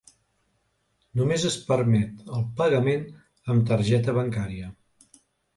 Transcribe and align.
Només 1.19 1.45
es 1.49 1.57
permet 1.67 2.25
el 2.39 2.47
pagament 2.63 3.05
amb 3.55 3.69
targeta 3.71 4.17
bancària. 4.21 4.73